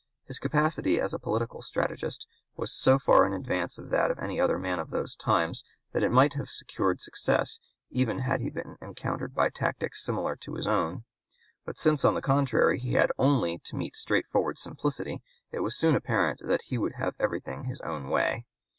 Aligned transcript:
His 0.25 0.39
capacity 0.39 0.99
as 0.99 1.13
a 1.13 1.19
political 1.19 1.61
strategist 1.61 2.25
was 2.55 2.73
so 2.73 2.97
far 2.97 3.23
in 3.27 3.33
advance 3.33 3.77
of 3.77 3.89
that 3.91 4.09
of 4.09 4.17
any 4.17 4.39
other 4.41 4.57
man 4.57 4.79
of 4.79 4.89
those 4.89 5.15
times 5.15 5.63
that 5.91 6.01
it 6.01 6.09
might 6.09 6.33
have 6.33 6.49
secured 6.49 6.99
success 6.99 7.59
even 7.91 8.17
had 8.17 8.41
he 8.41 8.49
been 8.49 8.77
encountered 8.81 9.35
by 9.35 9.49
tactics 9.51 10.03
similar 10.03 10.35
to 10.37 10.55
his 10.55 10.65
(p. 10.65 10.69
193) 10.71 10.81
own. 10.81 11.03
But 11.65 11.77
since 11.77 12.03
on 12.03 12.15
the 12.15 12.21
contrary 12.23 12.79
he 12.79 12.93
had 12.93 13.11
only 13.19 13.59
to 13.59 13.75
meet 13.75 13.95
straightforward 13.95 14.57
simplicity, 14.57 15.21
it 15.51 15.59
was 15.59 15.77
soon 15.77 15.95
apparent 15.95 16.39
that 16.43 16.63
he 16.63 16.79
would 16.79 16.93
have 16.93 17.13
everything 17.19 17.65
his 17.65 17.79
own 17.81 18.07
way. 18.09 18.47